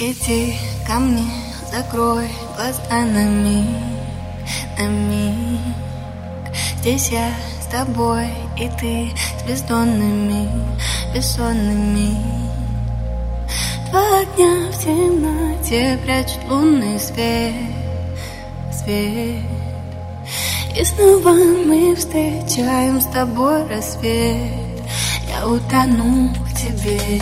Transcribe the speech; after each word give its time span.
Иди 0.00 0.54
ко 0.86 1.00
мне, 1.00 1.28
закрой 1.72 2.28
глаза 2.54 3.04
на 3.04 3.24
миг, 3.24 3.66
на 4.78 4.86
миг. 4.86 5.60
Здесь 6.78 7.08
я 7.08 7.32
с 7.60 7.66
тобой, 7.66 8.28
и 8.56 8.70
ты 8.78 9.10
с 9.16 9.42
бездонными, 9.42 10.48
бессонными. 11.12 12.14
Два 13.90 14.24
дня 14.36 14.70
в 14.70 14.84
темноте 14.84 15.98
прячут 16.04 16.44
лунный 16.48 17.00
свет, 17.00 17.54
свет. 18.70 19.42
И 20.76 20.84
снова 20.84 21.32
мы 21.32 21.96
встречаем 21.96 23.00
с 23.00 23.06
тобой 23.06 23.66
рассвет. 23.66 24.80
Я 25.28 25.44
утону 25.44 26.32
в 26.34 26.54
тебе. 26.54 27.20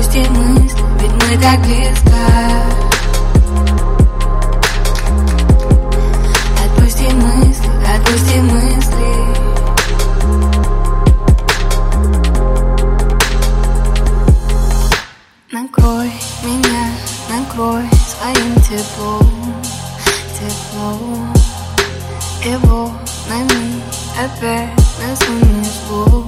Отпусти 0.00 0.28
мысли, 0.30 0.82
ведь 1.00 1.12
мы 1.12 1.36
так 1.40 1.60
близко 1.60 2.16
Отпусти 6.64 7.08
мысли, 7.12 7.70
отпусти 7.94 8.40
мысли 8.40 8.80
Накрой 15.52 16.12
меня, 16.42 16.92
накрой 17.28 17.88
своим 18.08 18.54
теплом, 18.62 19.54
теплом. 20.38 21.34
Его 22.44 22.90
на 23.28 23.42
миг 23.42 23.82
опять 24.24 24.70
нас 25.00 25.18
унесло, 25.28 26.26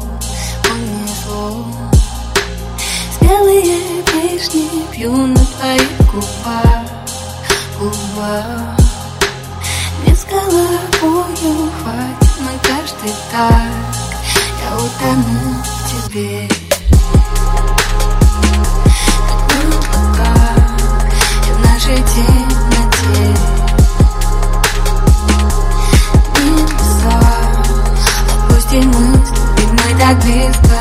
унесло 0.70 1.66
Смелые 3.18 4.02
вишни 4.12 4.86
пью 4.90 5.14
на 5.14 5.36
твоих 5.36 5.90
губах, 6.10 6.86
губах. 7.78 8.78
Не 10.06 10.14
с 10.14 10.24
головою 10.24 11.70
хватит 11.82 12.40
на 12.40 12.52
каждый 12.62 13.14
так. 13.30 13.72
Я 14.62 14.76
утону 14.76 15.62
в 15.62 16.10
тебе. 16.10 16.48
Как 19.28 19.40
в 19.48 19.94
облаках 19.96 20.80
и 21.46 21.52
в 21.52 21.60
нашей 21.60 21.96
темноте 21.96 22.41
ведь 30.20 30.56
мы 30.62 30.71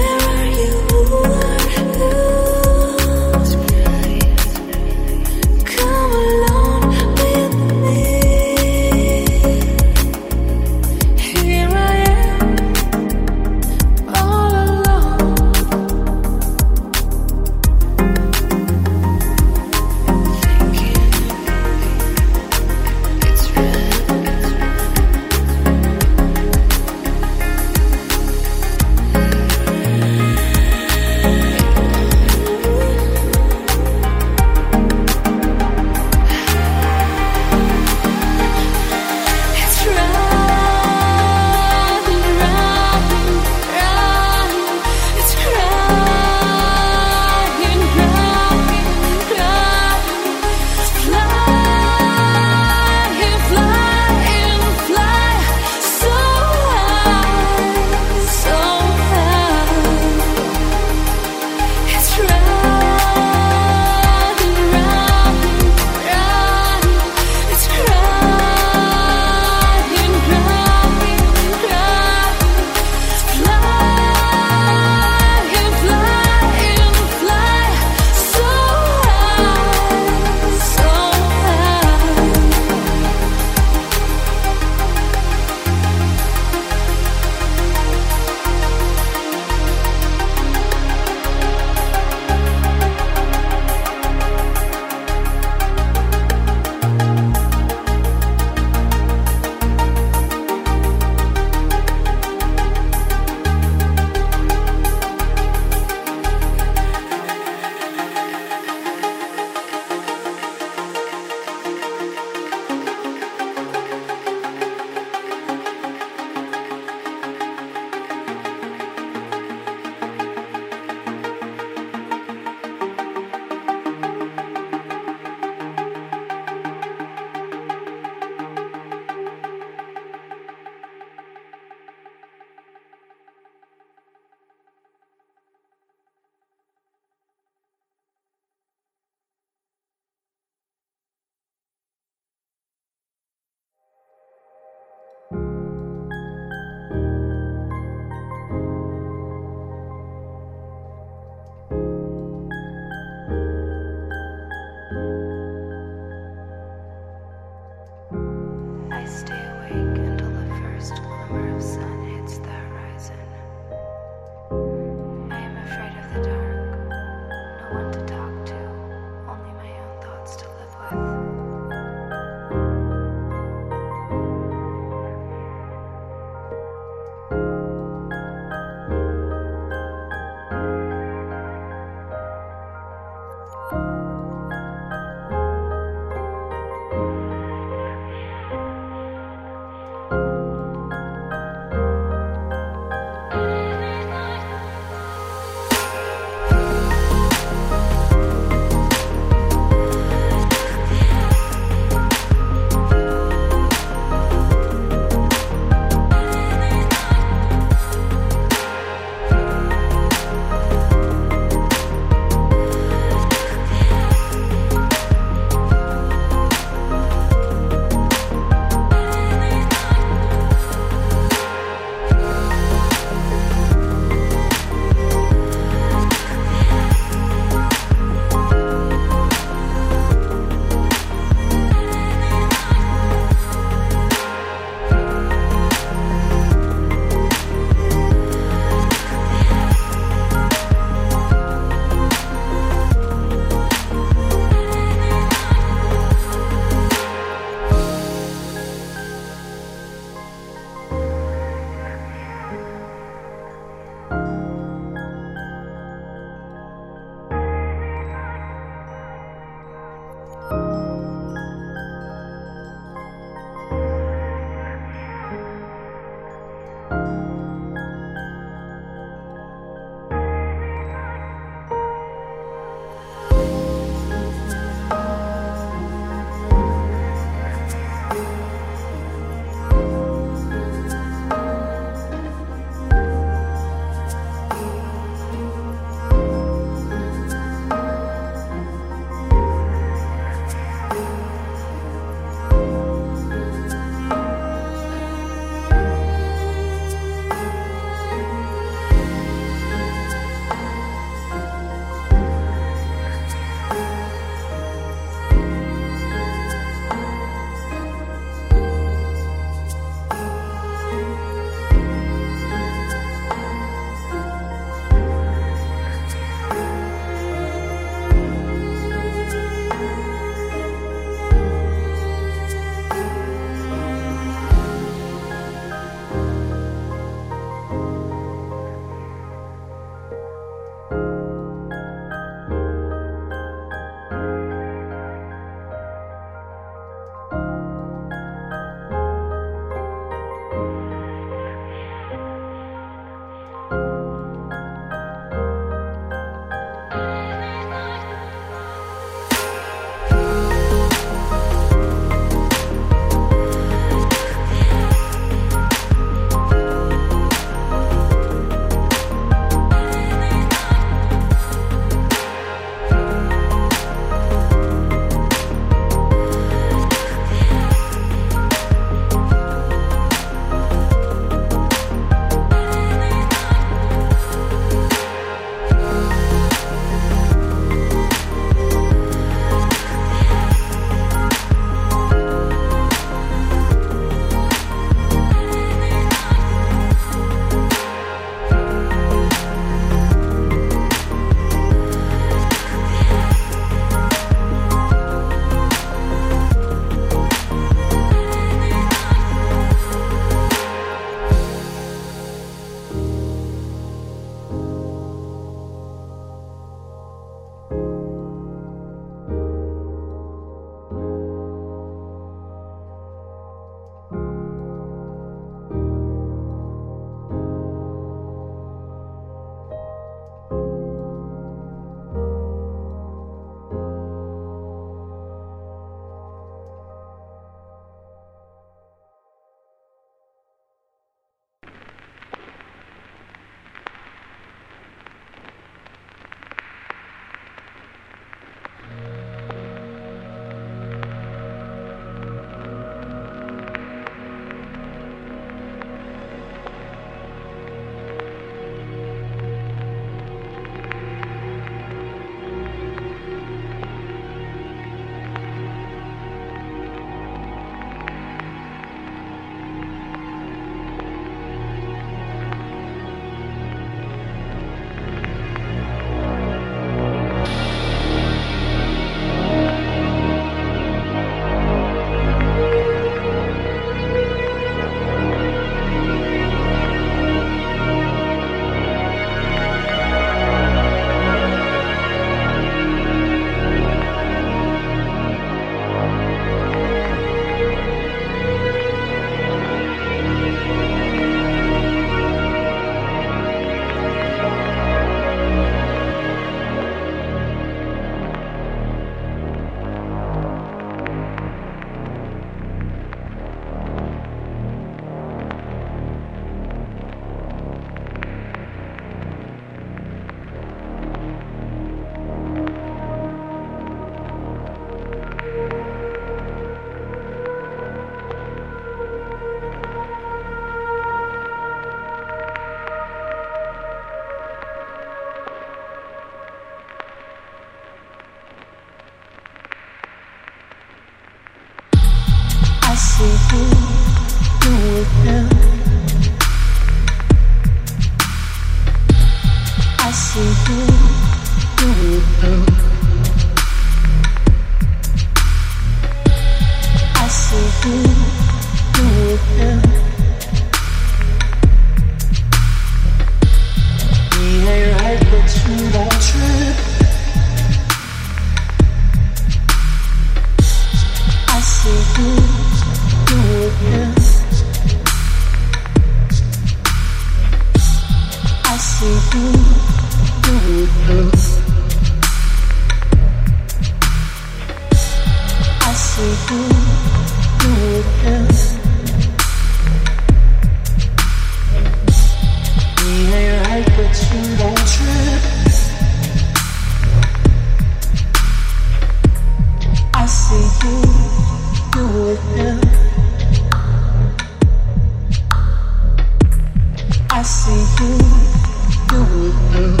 I 597.41 597.43
see 597.43 598.05
you. 598.05 599.91
you. 599.97 600.00